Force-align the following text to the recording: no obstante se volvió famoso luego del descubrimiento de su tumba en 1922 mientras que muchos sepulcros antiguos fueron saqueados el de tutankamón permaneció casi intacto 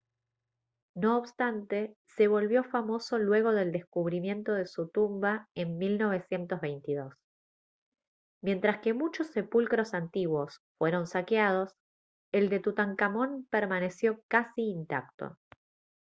no 0.95 1.15
obstante 1.19 1.95
se 2.07 2.27
volvió 2.27 2.63
famoso 2.63 3.19
luego 3.19 3.51
del 3.51 3.71
descubrimiento 3.71 4.51
de 4.53 4.65
su 4.65 4.87
tumba 4.89 5.47
en 5.53 5.77
1922 5.77 7.13
mientras 8.43 8.79
que 8.79 8.95
muchos 8.95 9.27
sepulcros 9.27 9.93
antiguos 9.93 10.61
fueron 10.79 11.05
saqueados 11.05 11.75
el 12.33 12.49
de 12.49 12.59
tutankamón 12.59 13.45
permaneció 13.51 14.23
casi 14.27 14.71
intacto 14.71 15.37